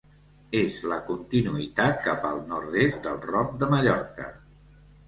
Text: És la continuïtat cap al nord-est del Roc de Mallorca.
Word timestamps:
És 0.59 0.77
la 0.93 0.97
continuïtat 1.09 2.01
cap 2.09 2.27
al 2.33 2.43
nord-est 2.55 2.99
del 3.07 3.25
Roc 3.31 3.57
de 3.63 3.71
Mallorca. 3.77 4.33